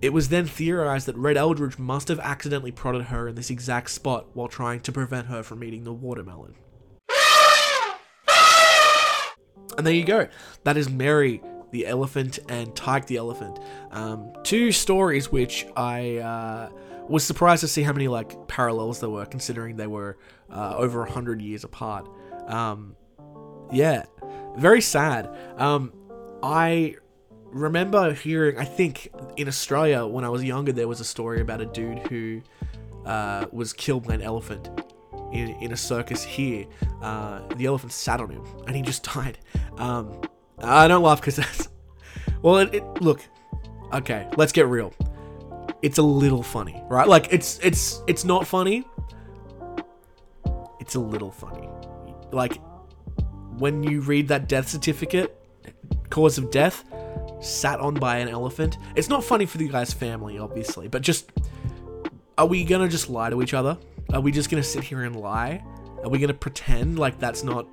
It 0.00 0.12
was 0.12 0.28
then 0.28 0.46
theorized 0.46 1.06
that 1.06 1.16
Red 1.16 1.36
Eldridge 1.36 1.80
must 1.80 2.06
have 2.06 2.20
accidentally 2.20 2.70
prodded 2.70 3.06
her 3.06 3.26
in 3.26 3.34
this 3.34 3.50
exact 3.50 3.90
spot 3.90 4.28
while 4.34 4.46
trying 4.46 4.82
to 4.82 4.92
prevent 4.92 5.26
her 5.26 5.42
from 5.42 5.64
eating 5.64 5.82
the 5.82 5.92
watermelon. 5.92 6.54
And 9.76 9.86
there 9.86 9.94
you 9.94 10.04
go. 10.04 10.28
That 10.64 10.76
is 10.76 10.88
Mary 10.88 11.42
the 11.70 11.86
elephant 11.86 12.38
and 12.48 12.74
Tyke 12.74 13.06
the 13.06 13.16
elephant. 13.16 13.58
Um, 13.90 14.32
two 14.42 14.72
stories 14.72 15.30
which 15.30 15.66
I 15.76 16.16
uh, 16.16 16.70
was 17.08 17.24
surprised 17.24 17.60
to 17.60 17.68
see 17.68 17.82
how 17.82 17.92
many 17.92 18.08
like 18.08 18.48
parallels 18.48 19.00
there 19.00 19.10
were, 19.10 19.26
considering 19.26 19.76
they 19.76 19.86
were 19.86 20.18
uh, 20.50 20.74
over 20.76 21.02
a 21.02 21.10
hundred 21.10 21.42
years 21.42 21.64
apart. 21.64 22.08
Um, 22.46 22.96
yeah, 23.70 24.04
very 24.56 24.80
sad. 24.80 25.28
Um, 25.56 25.92
I 26.42 26.96
remember 27.44 28.12
hearing, 28.14 28.58
I 28.58 28.64
think 28.64 29.10
in 29.36 29.48
Australia 29.48 30.06
when 30.06 30.24
I 30.24 30.28
was 30.28 30.44
younger, 30.44 30.72
there 30.72 30.88
was 30.88 31.00
a 31.00 31.04
story 31.04 31.40
about 31.40 31.60
a 31.60 31.66
dude 31.66 31.98
who 32.08 32.42
uh, 33.04 33.46
was 33.52 33.72
killed 33.72 34.06
by 34.06 34.14
an 34.14 34.22
elephant 34.22 34.70
in, 35.32 35.50
in 35.60 35.72
a 35.72 35.76
circus 35.76 36.24
here. 36.24 36.66
Uh, 37.02 37.40
the 37.56 37.66
elephant 37.66 37.92
sat 37.92 38.20
on 38.20 38.30
him 38.30 38.44
and 38.66 38.76
he 38.76 38.82
just 38.82 39.02
died. 39.14 39.38
Um, 39.76 40.20
I 40.58 40.88
don't 40.88 41.02
laugh 41.02 41.20
because 41.20 41.36
that's. 41.36 41.68
Well, 42.42 42.58
it, 42.58 42.74
it, 42.74 42.84
look. 43.00 43.20
Okay, 43.92 44.28
let's 44.36 44.52
get 44.52 44.66
real. 44.66 44.92
It's 45.82 45.98
a 45.98 46.02
little 46.02 46.42
funny, 46.42 46.82
right? 46.88 47.06
Like 47.06 47.32
it's 47.32 47.58
it's 47.62 48.02
it's 48.06 48.24
not 48.24 48.46
funny. 48.46 48.84
It's 50.80 50.94
a 50.94 51.00
little 51.00 51.30
funny. 51.30 51.68
Like 52.32 52.60
when 53.58 53.82
you 53.82 54.00
read 54.00 54.28
that 54.28 54.48
death 54.48 54.68
certificate, 54.68 55.36
cause 56.10 56.38
of 56.38 56.50
death, 56.50 56.84
sat 57.40 57.80
on 57.80 57.94
by 57.94 58.18
an 58.18 58.28
elephant. 58.28 58.78
It's 58.96 59.08
not 59.08 59.24
funny 59.24 59.46
for 59.46 59.58
the 59.58 59.68
guy's 59.68 59.92
family, 59.92 60.38
obviously, 60.38 60.88
but 60.88 61.02
just 61.02 61.30
are 62.36 62.46
we 62.46 62.64
gonna 62.64 62.88
just 62.88 63.08
lie 63.08 63.30
to 63.30 63.42
each 63.42 63.54
other? 63.54 63.78
Are 64.12 64.20
we 64.20 64.32
just 64.32 64.50
gonna 64.50 64.62
sit 64.62 64.84
here 64.84 65.02
and 65.02 65.16
lie? 65.16 65.62
Are 66.02 66.08
we 66.08 66.18
gonna 66.18 66.34
pretend 66.34 66.98
like 66.98 67.18
that's 67.18 67.44
not 67.44 67.66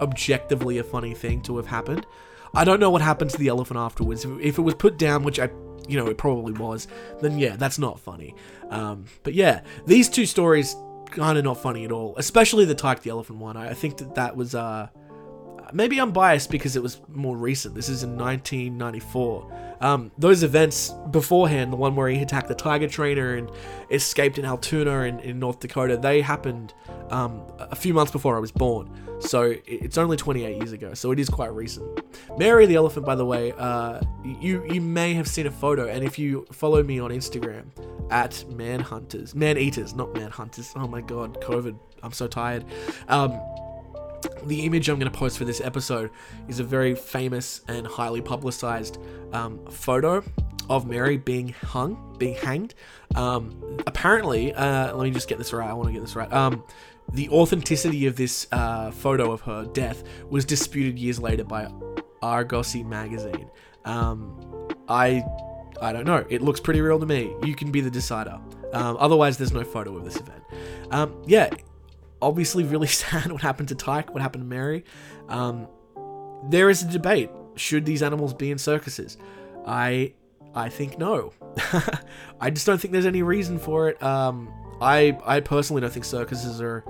objectively 0.00 0.78
a 0.78 0.84
funny 0.84 1.14
thing 1.14 1.42
to 1.42 1.56
have 1.56 1.66
happened? 1.66 2.06
I 2.54 2.64
don't 2.64 2.80
know 2.80 2.90
what 2.90 3.02
happened 3.02 3.30
to 3.30 3.38
the 3.38 3.48
elephant 3.48 3.78
afterwards. 3.78 4.24
If, 4.24 4.58
it 4.58 4.62
was 4.62 4.74
put 4.74 4.98
down, 4.98 5.22
which 5.22 5.40
I, 5.40 5.48
you 5.88 5.96
know, 5.96 6.06
it 6.06 6.18
probably 6.18 6.52
was, 6.52 6.86
then 7.20 7.38
yeah, 7.38 7.56
that's 7.56 7.78
not 7.78 7.98
funny. 7.98 8.34
Um, 8.68 9.06
but 9.22 9.34
yeah, 9.34 9.62
these 9.86 10.08
two 10.08 10.26
stories 10.26 10.76
kind 11.10 11.38
of 11.38 11.44
not 11.44 11.62
funny 11.62 11.84
at 11.84 11.92
all, 11.92 12.14
especially 12.16 12.64
the 12.64 12.74
Tyke 12.74 13.02
the 13.02 13.10
elephant 13.10 13.38
one. 13.38 13.56
I, 13.56 13.70
I 13.70 13.74
think 13.74 13.96
that 13.98 14.14
that 14.14 14.36
was 14.36 14.54
uh, 14.54 14.88
maybe 15.72 15.98
I'm 15.98 16.12
biased 16.12 16.50
because 16.50 16.76
it 16.76 16.82
was 16.82 17.00
more 17.08 17.36
recent. 17.36 17.74
This 17.74 17.88
is 17.88 18.02
in 18.02 18.16
1994. 18.16 19.76
Um, 19.80 20.12
those 20.16 20.44
events 20.44 20.94
beforehand, 21.10 21.72
the 21.72 21.76
one 21.76 21.96
where 21.96 22.08
he 22.08 22.22
attacked 22.22 22.48
the 22.48 22.54
tiger 22.54 22.88
trainer 22.88 23.34
and 23.34 23.50
escaped 23.90 24.38
in 24.38 24.44
Altoona 24.44 25.00
in, 25.00 25.18
in 25.20 25.38
North 25.40 25.58
Dakota, 25.58 25.96
they 25.96 26.20
happened 26.20 26.72
um, 27.10 27.42
a 27.58 27.74
few 27.74 27.92
months 27.92 28.12
before 28.12 28.36
I 28.36 28.38
was 28.38 28.52
born. 28.52 28.90
So 29.20 29.54
it's 29.66 29.98
only 29.98 30.16
28 30.16 30.56
years 30.56 30.72
ago, 30.72 30.94
so 30.94 31.12
it 31.12 31.18
is 31.18 31.28
quite 31.28 31.52
recent. 31.52 32.00
Mary 32.38 32.66
the 32.66 32.74
elephant, 32.74 33.06
by 33.06 33.14
the 33.14 33.24
way, 33.24 33.52
uh, 33.56 34.00
you 34.24 34.64
you 34.64 34.80
may 34.80 35.14
have 35.14 35.28
seen 35.28 35.46
a 35.46 35.50
photo, 35.50 35.86
and 35.86 36.02
if 36.04 36.18
you 36.18 36.44
follow 36.50 36.82
me 36.82 36.98
on 36.98 37.10
Instagram 37.10 37.66
at 38.10 38.32
manhunters, 38.50 39.34
man 39.34 39.58
eaters, 39.58 39.94
not 39.94 40.12
man 40.14 40.30
hunters. 40.30 40.72
Oh 40.74 40.88
my 40.88 41.00
god, 41.00 41.40
COVID! 41.40 41.78
I'm 42.02 42.12
so 42.12 42.26
tired. 42.26 42.64
Um, 43.08 43.40
the 44.44 44.64
image 44.64 44.88
I'm 44.88 44.98
going 44.98 45.10
to 45.10 45.18
post 45.18 45.38
for 45.38 45.44
this 45.44 45.60
episode 45.60 46.10
is 46.48 46.60
a 46.60 46.64
very 46.64 46.94
famous 46.94 47.62
and 47.68 47.86
highly 47.86 48.20
publicized 48.20 48.98
um, 49.32 49.64
photo 49.66 50.22
of 50.68 50.86
Mary 50.86 51.16
being 51.16 51.48
hung, 51.48 52.16
being 52.18 52.34
hanged. 52.34 52.74
Um, 53.14 53.78
apparently, 53.86 54.54
uh, 54.54 54.94
let 54.94 55.04
me 55.04 55.10
just 55.10 55.28
get 55.28 55.38
this 55.38 55.52
right. 55.52 55.68
I 55.68 55.72
want 55.74 55.88
to 55.88 55.92
get 55.92 56.00
this 56.02 56.16
right. 56.16 56.32
Um, 56.32 56.64
the 57.12 57.28
authenticity 57.30 58.06
of 58.06 58.16
this 58.16 58.46
uh, 58.52 58.90
photo 58.90 59.32
of 59.32 59.42
her 59.42 59.64
death 59.66 60.02
was 60.28 60.44
disputed 60.44 60.98
years 60.98 61.18
later 61.18 61.44
by 61.44 61.70
Argosy 62.22 62.82
magazine. 62.82 63.50
Um, 63.84 64.68
I, 64.88 65.24
I 65.80 65.92
don't 65.92 66.06
know. 66.06 66.24
It 66.30 66.42
looks 66.42 66.60
pretty 66.60 66.80
real 66.80 66.98
to 67.00 67.06
me. 67.06 67.34
You 67.44 67.54
can 67.54 67.70
be 67.70 67.80
the 67.80 67.90
decider. 67.90 68.40
Um, 68.72 68.96
otherwise, 68.98 69.36
there's 69.36 69.52
no 69.52 69.64
photo 69.64 69.96
of 69.96 70.04
this 70.04 70.16
event. 70.16 70.42
Um, 70.90 71.22
yeah, 71.26 71.50
obviously 72.22 72.64
really 72.64 72.86
sad 73.02 73.30
what 73.30 73.42
happened 73.42 73.68
to 73.68 73.74
Tyke, 73.74 74.14
what 74.14 74.22
happened 74.22 74.44
to 74.44 74.48
Mary. 74.48 74.84
Um, 75.28 75.68
there 76.48 76.70
is 76.70 76.82
a 76.82 76.88
debate: 76.88 77.30
should 77.56 77.84
these 77.84 78.02
animals 78.02 78.32
be 78.32 78.50
in 78.50 78.58
circuses? 78.58 79.18
I 79.66 80.14
I 80.54 80.68
think 80.68 80.98
no. 80.98 81.32
I 82.40 82.50
just 82.50 82.66
don't 82.66 82.80
think 82.80 82.92
there's 82.92 83.06
any 83.06 83.22
reason 83.22 83.58
for 83.58 83.88
it. 83.88 84.02
Um, 84.02 84.52
I 84.80 85.18
I 85.24 85.40
personally 85.40 85.82
don't 85.82 85.92
think 85.92 86.04
circuses 86.04 86.60
are 86.62 86.84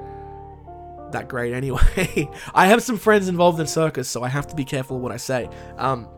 that 1.11 1.29
great 1.29 1.53
anyway. 1.55 2.29
I 2.55 2.67
have 2.67 2.83
some 2.83 2.97
friends 2.99 3.29
involved 3.29 3.59
in 3.59 3.67
circus, 3.67 4.09
so 4.09 4.23
I 4.23 4.29
have 4.29 4.47
to 4.49 4.55
be 4.55 4.65
careful 4.65 5.01
what 5.01 5.13
I 5.13 5.17
say. 5.17 5.49
Um, 5.77 6.09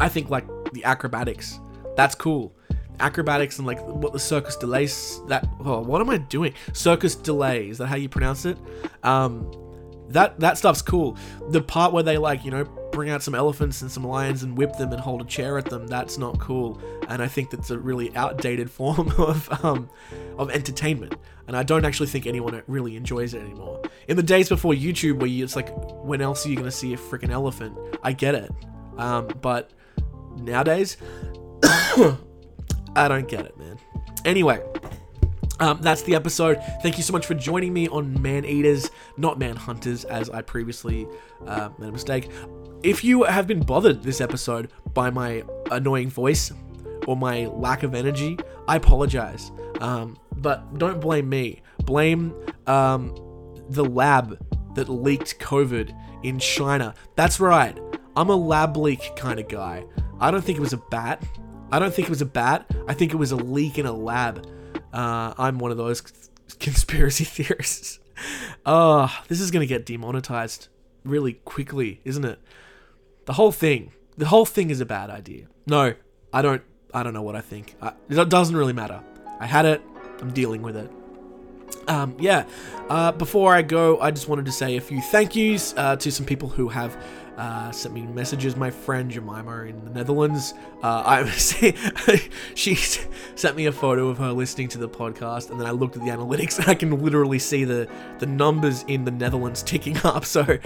I 0.00 0.08
think 0.08 0.30
like 0.30 0.46
the 0.72 0.84
acrobatics, 0.84 1.58
that's 1.96 2.14
cool 2.14 2.54
acrobatics 3.00 3.58
and 3.58 3.66
like 3.66 3.80
what 3.86 4.12
the 4.12 4.18
circus 4.18 4.56
delays 4.56 5.20
that 5.28 5.48
oh, 5.60 5.80
what 5.80 6.00
am 6.00 6.10
I 6.10 6.18
doing? 6.18 6.54
Circus 6.72 7.14
delay, 7.14 7.68
is 7.68 7.78
that 7.78 7.86
how 7.86 7.96
you 7.96 8.08
pronounce 8.08 8.44
it? 8.44 8.58
Um 9.02 9.50
that 10.08 10.38
that 10.40 10.58
stuff's 10.58 10.82
cool. 10.82 11.16
The 11.50 11.60
part 11.60 11.92
where 11.92 12.02
they 12.02 12.18
like, 12.18 12.44
you 12.44 12.50
know, 12.50 12.64
bring 12.92 13.10
out 13.10 13.22
some 13.22 13.34
elephants 13.34 13.82
and 13.82 13.90
some 13.90 14.04
lions 14.04 14.42
and 14.42 14.56
whip 14.56 14.76
them 14.76 14.92
and 14.92 15.00
hold 15.00 15.20
a 15.20 15.24
chair 15.24 15.58
at 15.58 15.66
them, 15.66 15.86
that's 15.86 16.18
not 16.18 16.38
cool. 16.38 16.80
And 17.08 17.22
I 17.22 17.28
think 17.28 17.50
that's 17.50 17.70
a 17.70 17.78
really 17.78 18.14
outdated 18.16 18.70
form 18.78 19.12
of 19.18 19.64
um 19.64 19.88
of 20.38 20.50
entertainment. 20.50 21.14
And 21.46 21.56
I 21.56 21.62
don't 21.62 21.84
actually 21.84 22.08
think 22.08 22.26
anyone 22.26 22.62
really 22.66 22.96
enjoys 22.96 23.34
it 23.34 23.42
anymore. 23.42 23.82
In 24.08 24.16
the 24.16 24.22
days 24.22 24.48
before 24.48 24.72
YouTube 24.74 25.18
where 25.18 25.28
you, 25.28 25.44
it's 25.44 25.56
like 25.56 25.70
when 26.04 26.20
else 26.20 26.44
are 26.44 26.48
you 26.50 26.56
gonna 26.56 26.70
see 26.70 26.94
a 26.94 26.96
freaking 26.96 27.30
elephant? 27.30 27.76
I 28.02 28.12
get 28.12 28.34
it. 28.34 28.50
Um, 28.96 29.28
but 29.40 29.70
nowadays 30.36 30.96
I 32.98 33.08
don't 33.08 33.28
get 33.28 33.46
it, 33.46 33.56
man. 33.58 33.78
Anyway, 34.24 34.60
um, 35.60 35.80
that's 35.80 36.02
the 36.02 36.14
episode. 36.14 36.60
Thank 36.82 36.96
you 36.96 37.02
so 37.02 37.12
much 37.12 37.26
for 37.26 37.34
joining 37.34 37.72
me 37.72 37.88
on 37.88 38.20
Man 38.20 38.44
Eaters, 38.44 38.90
not 39.16 39.38
Man 39.38 39.56
Hunters, 39.56 40.04
as 40.04 40.28
I 40.30 40.42
previously 40.42 41.06
uh, 41.46 41.70
made 41.78 41.88
a 41.88 41.92
mistake. 41.92 42.30
If 42.82 43.04
you 43.04 43.24
have 43.24 43.46
been 43.46 43.60
bothered 43.60 44.02
this 44.02 44.20
episode 44.20 44.70
by 44.94 45.10
my 45.10 45.44
annoying 45.70 46.10
voice 46.10 46.52
or 47.06 47.16
my 47.16 47.46
lack 47.46 47.82
of 47.82 47.94
energy, 47.94 48.38
I 48.66 48.76
apologize. 48.76 49.50
Um, 49.80 50.16
but 50.36 50.78
don't 50.78 51.00
blame 51.00 51.28
me. 51.28 51.62
Blame 51.84 52.34
um, 52.66 53.14
the 53.70 53.84
lab 53.84 54.38
that 54.74 54.88
leaked 54.88 55.38
COVID 55.38 55.96
in 56.24 56.38
China. 56.38 56.94
That's 57.16 57.40
right. 57.40 57.78
I'm 58.16 58.30
a 58.30 58.36
lab 58.36 58.76
leak 58.76 59.14
kind 59.16 59.38
of 59.38 59.48
guy. 59.48 59.84
I 60.20 60.30
don't 60.30 60.42
think 60.42 60.58
it 60.58 60.60
was 60.60 60.72
a 60.72 60.82
bat. 60.90 61.22
I 61.70 61.78
don't 61.78 61.92
think 61.92 62.08
it 62.08 62.10
was 62.10 62.22
a 62.22 62.26
bat. 62.26 62.70
I 62.86 62.94
think 62.94 63.12
it 63.12 63.16
was 63.16 63.32
a 63.32 63.36
leak 63.36 63.78
in 63.78 63.86
a 63.86 63.92
lab. 63.92 64.46
Uh, 64.92 65.34
I'm 65.36 65.58
one 65.58 65.70
of 65.70 65.76
those 65.76 66.02
conspiracy 66.58 67.24
theorists. 67.24 68.00
Oh, 68.64 69.14
this 69.28 69.40
is 69.40 69.50
going 69.50 69.60
to 69.60 69.66
get 69.66 69.86
demonetized 69.86 70.68
really 71.04 71.34
quickly, 71.34 72.00
isn't 72.04 72.24
it? 72.24 72.38
The 73.26 73.34
whole 73.34 73.52
thing. 73.52 73.92
The 74.16 74.26
whole 74.26 74.46
thing 74.46 74.70
is 74.70 74.80
a 74.80 74.86
bad 74.86 75.10
idea. 75.10 75.46
No, 75.66 75.94
I 76.32 76.42
don't. 76.42 76.62
I 76.94 77.02
don't 77.02 77.12
know 77.12 77.22
what 77.22 77.36
I 77.36 77.42
think. 77.42 77.76
I, 77.82 77.92
it 78.08 78.28
doesn't 78.28 78.56
really 78.56 78.72
matter. 78.72 79.02
I 79.38 79.46
had 79.46 79.66
it. 79.66 79.82
I'm 80.20 80.32
dealing 80.32 80.62
with 80.62 80.76
it. 80.76 80.90
Um, 81.86 82.16
yeah. 82.18 82.44
Uh, 82.88 83.12
before 83.12 83.54
I 83.54 83.62
go, 83.62 84.00
I 84.00 84.10
just 84.10 84.26
wanted 84.26 84.46
to 84.46 84.52
say 84.52 84.76
a 84.76 84.80
few 84.80 85.00
thank 85.00 85.36
yous 85.36 85.74
uh, 85.76 85.96
to 85.96 86.10
some 86.10 86.24
people 86.24 86.48
who 86.48 86.68
have 86.68 86.96
uh, 87.38 87.70
sent 87.70 87.94
me 87.94 88.02
messages. 88.02 88.56
My 88.56 88.70
friend 88.70 89.10
Jemima 89.10 89.62
in 89.62 89.84
the 89.84 89.90
Netherlands, 89.90 90.54
uh, 90.82 91.02
I 91.06 91.24
she 92.54 92.74
sent 92.74 93.56
me 93.56 93.66
a 93.66 93.72
photo 93.72 94.08
of 94.08 94.18
her 94.18 94.32
listening 94.32 94.68
to 94.68 94.78
the 94.78 94.88
podcast, 94.88 95.50
and 95.50 95.60
then 95.60 95.66
I 95.66 95.70
looked 95.70 95.96
at 95.96 96.02
the 96.02 96.10
analytics, 96.10 96.58
and 96.58 96.68
I 96.68 96.74
can 96.74 97.02
literally 97.02 97.38
see 97.38 97.64
the 97.64 97.88
the 98.18 98.26
numbers 98.26 98.84
in 98.88 99.04
the 99.04 99.12
Netherlands 99.12 99.62
ticking 99.62 99.96
up. 100.04 100.24
So 100.24 100.58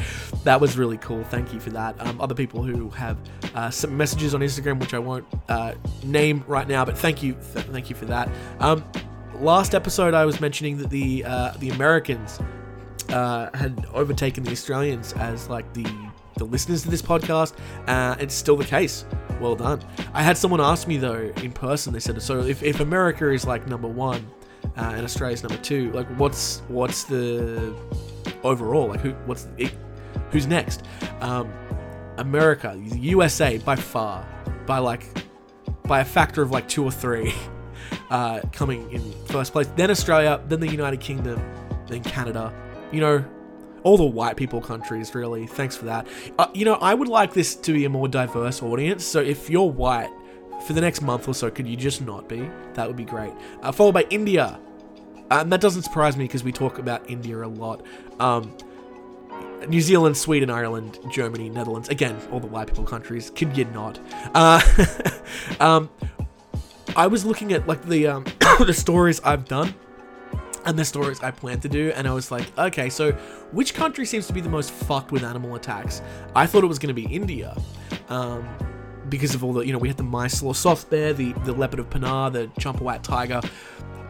that 0.44 0.60
was 0.60 0.78
really 0.78 0.98
cool. 0.98 1.22
Thank 1.24 1.52
you 1.52 1.60
for 1.60 1.70
that. 1.70 1.94
Um, 2.00 2.20
other 2.20 2.34
people 2.34 2.62
who 2.62 2.88
have 2.90 3.18
uh, 3.54 3.70
sent 3.70 3.92
messages 3.92 4.34
on 4.34 4.40
Instagram, 4.40 4.80
which 4.80 4.94
I 4.94 4.98
won't 4.98 5.26
uh, 5.48 5.74
name 6.02 6.42
right 6.46 6.66
now, 6.66 6.84
but 6.84 6.96
thank 6.96 7.22
you, 7.22 7.34
th- 7.34 7.66
thank 7.66 7.90
you 7.90 7.96
for 7.96 8.06
that. 8.06 8.30
Um, 8.60 8.82
last 9.34 9.74
episode, 9.74 10.14
I 10.14 10.24
was 10.24 10.40
mentioning 10.40 10.78
that 10.78 10.88
the 10.88 11.24
uh, 11.24 11.52
the 11.58 11.68
Americans 11.68 12.40
uh, 13.10 13.50
had 13.54 13.86
overtaken 13.92 14.42
the 14.42 14.52
Australians 14.52 15.12
as 15.14 15.48
like 15.50 15.70
the 15.74 15.86
listeners 16.44 16.82
to 16.82 16.90
this 16.90 17.02
podcast. 17.02 17.54
Uh, 17.87 18.16
it's 18.18 18.34
still 18.34 18.56
the 18.56 18.64
case. 18.64 19.04
Well 19.40 19.56
done. 19.56 19.82
I 20.14 20.22
had 20.22 20.37
someone 20.37 20.61
ask 20.61 20.87
me 20.87 20.96
though 20.96 21.32
in 21.42 21.52
person. 21.52 21.92
They 21.92 22.00
said, 22.00 22.20
"So 22.22 22.40
if, 22.40 22.62
if 22.62 22.80
America 22.80 23.30
is 23.30 23.46
like 23.46 23.66
number 23.66 23.88
one 23.88 24.26
uh, 24.76 24.92
and 24.94 25.04
Australia's 25.04 25.42
number 25.42 25.58
two, 25.62 25.90
like 25.92 26.06
what's 26.18 26.62
what's 26.68 27.04
the 27.04 27.75
overall? 28.44 28.88
Like 28.88 29.00
who 29.00 29.12
what's 29.26 29.44
the, 29.56 29.70
who's 30.30 30.46
next? 30.46 30.84
Um, 31.20 31.52
America, 32.18 32.80
USA 32.94 33.58
by 33.58 33.76
far, 33.76 34.26
by 34.66 34.78
like 34.78 35.06
by 35.84 36.00
a 36.00 36.04
factor 36.04 36.42
of 36.42 36.50
like 36.50 36.68
two 36.68 36.84
or 36.84 36.90
three, 36.90 37.34
uh, 38.11 38.40
coming 38.52 38.90
in 38.92 39.12
first 39.26 39.52
place. 39.52 39.66
Then 39.76 39.90
Australia, 39.90 40.40
then 40.49 40.61
the 40.61 40.68
United 40.68 41.00
Kingdom, 41.00 41.40
then 41.88 42.02
Canada. 42.02 42.52
You 42.92 43.00
know, 43.00 43.25
all 43.82 43.96
the 43.96 44.04
white 44.04 44.36
people 44.36 44.60
countries, 44.60 45.14
really. 45.14 45.46
Thanks 45.46 45.76
for 45.76 45.86
that. 45.86 46.06
Uh, 46.38 46.46
you 46.54 46.64
know, 46.64 46.74
I 46.74 46.94
would 46.94 47.08
like 47.08 47.32
this 47.32 47.54
to 47.56 47.72
be 47.72 47.84
a 47.84 47.88
more 47.90 48.08
diverse 48.08 48.62
audience. 48.62 49.04
So 49.04 49.20
if 49.20 49.50
you're 49.50 49.70
white, 49.70 50.10
for 50.62 50.72
the 50.72 50.80
next 50.80 51.02
month 51.02 51.28
or 51.28 51.34
so, 51.34 51.50
could 51.50 51.66
you 51.66 51.76
just 51.76 52.00
not 52.02 52.28
be? 52.28 52.48
That 52.74 52.86
would 52.86 52.96
be 52.96 53.04
great. 53.04 53.32
Uh, 53.62 53.72
followed 53.72 53.92
by 53.92 54.06
India. 54.10 54.58
And 55.30 55.52
that 55.52 55.60
doesn't 55.60 55.82
surprise 55.82 56.16
me 56.16 56.24
because 56.24 56.44
we 56.44 56.52
talk 56.52 56.78
about 56.78 57.08
India 57.10 57.42
a 57.42 57.46
lot. 57.46 57.84
Um, 58.20 58.56
New 59.68 59.80
Zealand, 59.80 60.16
Sweden, 60.16 60.50
Ireland, 60.50 60.98
Germany, 61.10 61.48
Netherlands. 61.48 61.88
Again, 61.88 62.20
all 62.30 62.40
the 62.40 62.46
white 62.46 62.68
people 62.68 62.84
countries. 62.84 63.30
Kid 63.30 63.56
you 63.56 63.64
not. 63.66 63.98
Uh, 64.34 64.60
um, 65.60 65.90
I 66.96 67.07
was 67.07 67.24
looking 67.24 67.52
at 67.52 67.66
like 67.66 67.85
the 67.87 68.09
um, 68.09 68.24
the 68.59 68.74
stories 68.74 69.20
I've 69.20 69.46
done 69.46 69.74
and 70.64 70.79
the 70.79 70.85
stories 70.85 71.22
I 71.22 71.31
plan 71.31 71.61
to 71.61 71.68
do, 71.68 71.92
and 71.94 72.07
I 72.07 72.12
was 72.12 72.31
like, 72.31 72.57
okay, 72.59 72.88
so 72.88 73.12
which 73.53 73.75
country 73.75 74.05
seems 74.07 74.27
to 74.27 74.33
be 74.33 74.40
the 74.40 74.48
most 74.48 74.70
fucked 74.70 75.12
with 75.12 75.25
animal 75.25 75.55
attacks? 75.55 76.03
I 76.35 76.46
thought 76.46 76.64
it 76.64 76.68
was 76.68 76.79
going 76.79 76.94
to 76.94 77.01
be 77.01 77.12
India. 77.12 77.57
Um, 78.09 78.48
because 79.09 79.35
of 79.35 79.44
all 79.44 79.53
the, 79.53 79.61
you 79.61 79.72
know, 79.72 79.79
we 79.79 79.88
had 79.88 79.96
the 79.96 80.03
Mysore 80.03 80.55
sloth 80.55 80.88
bear, 80.88 81.12
the, 81.12 81.33
the 81.44 81.53
leopard 81.53 81.81
of 81.81 81.90
Panar, 81.90 82.33
the 82.33 82.46
Champawat 82.61 83.03
tiger. 83.03 83.40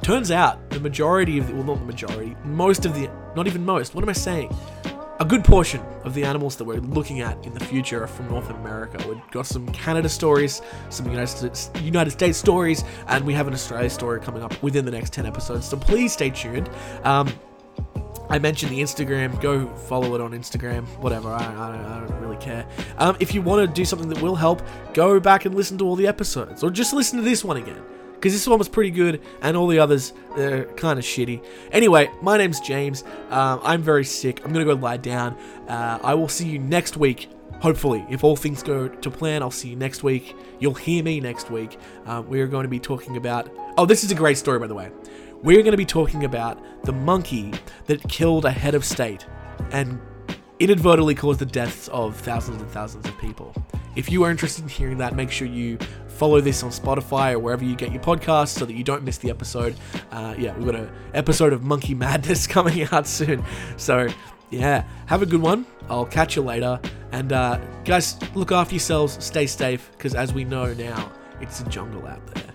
Turns 0.03 0.31
out 0.31 0.71
the 0.71 0.81
majority 0.81 1.38
of 1.38 1.49
the, 1.49 1.55
well, 1.55 1.65
not 1.65 1.79
the 1.79 1.87
majority, 1.87 2.37
most 2.45 2.85
of 2.85 2.95
the, 2.95 3.11
not 3.35 3.47
even 3.47 3.65
most, 3.65 3.95
what 3.95 4.03
am 4.03 4.09
I 4.09 4.15
saying? 4.15 4.55
A 5.20 5.25
good 5.25 5.44
portion 5.44 5.81
of 6.05 6.14
the 6.14 6.25
animals 6.25 6.57
that 6.57 6.64
we're 6.64 6.81
looking 6.81 7.20
at 7.20 7.44
in 7.44 7.55
the 7.55 7.64
future 7.64 8.03
are 8.03 8.07
from 8.07 8.29
North 8.29 8.51
America. 8.51 9.05
We've 9.09 9.31
got 9.31 9.46
some 9.46 9.66
Canada 9.68 10.09
stories, 10.09 10.62
some 10.90 11.07
United 11.11 12.11
States, 12.11 12.38
stories, 12.38 12.85
and 13.09 13.25
we 13.25 13.35
have 13.35 13.46
an 13.46 13.55
Australia 13.55 13.90
story 13.90 14.20
coming 14.20 14.42
up 14.42 14.61
within 14.62 14.85
the 14.85 14.90
next 14.90 15.12
10 15.12 15.27
episodes. 15.27 15.68
So 15.68 15.77
please 15.77 16.12
stay 16.12 16.31
tuned. 16.31 16.70
Um, 17.05 17.33
I 18.31 18.38
mentioned 18.38 18.72
the 18.72 18.81
Instagram. 18.81 19.38
Go 19.40 19.66
follow 19.66 20.14
it 20.14 20.20
on 20.20 20.33
Instagram. 20.33 20.87
Whatever. 20.98 21.29
I, 21.29 21.44
I, 21.44 21.96
I 21.96 22.01
don't 22.01 22.20
really 22.20 22.38
care. 22.38 22.66
Um, 22.98 23.16
if 23.20 23.35
you 23.35 23.42
want 23.42 23.68
to 23.68 23.72
do 23.72 23.85
something 23.85 24.09
that 24.09 24.22
will 24.22 24.37
help, 24.37 24.62
go 24.94 25.20
back 25.20 25.44
and 25.44 25.55
listen 25.55 25.77
to 25.79 25.85
all 25.85 25.96
the 25.96 26.07
episodes, 26.07 26.62
or 26.62 26.70
just 26.70 26.92
listen 26.94 27.18
to 27.18 27.25
this 27.25 27.44
one 27.44 27.59
again 27.59 27.83
because 28.23 28.35
this 28.35 28.47
one 28.47 28.57
was 28.57 28.69
pretty 28.69 28.93
good, 28.93 29.21
and 29.41 29.57
all 29.57 29.67
the 29.67 29.81
others 29.81 30.13
they're 30.37 30.67
kind 30.75 30.97
of 30.97 31.05
shitty. 31.05 31.45
Anyway, 31.73 32.09
my 32.23 32.39
name's 32.39 32.61
James. 32.61 33.03
Um, 33.31 33.59
I'm 33.65 33.83
very 33.83 34.05
sick. 34.05 34.45
I'm 34.45 34.53
gonna 34.53 34.65
go 34.65 34.75
lie 34.75 34.97
down. 34.97 35.37
Uh, 35.67 35.99
I 36.05 36.15
will 36.15 36.29
see 36.29 36.49
you 36.49 36.61
next 36.61 36.97
week. 36.97 37.29
Hopefully, 37.61 38.07
if 38.09 38.23
all 38.23 38.37
things 38.37 38.63
go 38.63 38.87
to 38.87 39.11
plan, 39.11 39.43
I'll 39.43 39.51
see 39.51 39.71
you 39.71 39.77
next 39.77 40.05
week. 40.05 40.37
You'll 40.61 40.75
hear 40.75 41.03
me 41.03 41.19
next 41.19 41.51
week. 41.51 41.79
Uh, 42.07 42.23
we 42.25 42.41
are 42.41 42.47
going 42.47 42.63
to 42.63 42.69
be 42.69 42.79
talking 42.79 43.17
about. 43.17 43.51
Oh, 43.77 43.87
this 43.87 44.05
is 44.05 44.13
a 44.13 44.15
great 44.15 44.39
story, 44.39 44.61
by 44.61 44.69
the 44.69 44.75
way. 44.75 44.93
We're 45.43 45.63
going 45.63 45.73
to 45.73 45.77
be 45.77 45.85
talking 45.85 46.25
about 46.25 46.85
the 46.85 46.93
monkey 46.93 47.53
that 47.87 48.09
killed 48.09 48.45
a 48.45 48.53
head 48.53 48.77
of 48.77 48.85
state 48.85 49.27
and 49.73 50.01
inadvertently 50.61 51.17
caused 51.17 51.41
the 51.41 51.47
deaths 51.47 51.89
of 51.89 52.17
thousands 52.17 52.63
and 52.63 52.71
thousands 52.71 53.07
of 53.07 53.19
people. 53.19 53.53
If 53.94 54.11
you 54.11 54.24
are 54.24 54.31
interested 54.31 54.62
in 54.62 54.68
hearing 54.68 54.98
that, 54.98 55.14
make 55.14 55.31
sure 55.31 55.46
you 55.46 55.78
follow 56.09 56.40
this 56.40 56.62
on 56.62 56.70
Spotify 56.70 57.33
or 57.33 57.38
wherever 57.38 57.64
you 57.64 57.74
get 57.76 57.92
your 57.92 58.02
podcasts 58.02 58.59
so 58.59 58.64
that 58.64 58.74
you 58.74 58.85
don't 58.85 59.02
miss 59.02 59.18
the 59.18 59.31
episode. 59.31 59.74
Uh, 60.11 60.35
yeah, 60.38 60.57
we've 60.57 60.66
got 60.66 60.76
an 60.76 60.90
episode 61.14 61.52
of 61.52 61.62
Monkey 61.62 61.94
Madness 61.94 62.46
coming 62.48 62.83
out 62.92 63.07
soon. 63.07 63.44
So, 63.76 64.09
yeah, 64.50 64.85
have 65.07 65.22
a 65.22 65.26
good 65.26 65.42
one. 65.42 65.66
I'll 65.88 66.07
catch 66.07 66.37
you 66.37 66.42
later. 66.42 66.81
And, 67.12 67.33
uh, 67.33 67.61
guys, 67.85 68.16
look 68.35 68.52
after 68.52 68.74
yourselves, 68.74 69.22
stay 69.24 69.46
safe, 69.46 69.90
because 69.92 70.14
as 70.14 70.33
we 70.33 70.44
know 70.44 70.72
now, 70.74 71.12
it's 71.40 71.61
a 71.61 71.64
jungle 71.64 72.07
out 72.07 72.24
there. 72.35 72.52